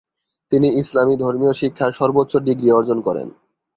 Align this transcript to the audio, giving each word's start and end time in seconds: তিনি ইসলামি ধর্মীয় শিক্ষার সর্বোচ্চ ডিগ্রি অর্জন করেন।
তিনি 0.51 0.67
ইসলামি 0.81 1.15
ধর্মীয় 1.17 1.53
শিক্ষার 1.53 1.91
সর্বোচ্চ 1.91 2.33
ডিগ্রি 2.47 2.69
অর্জন 2.71 2.99
করেন। 3.01 3.27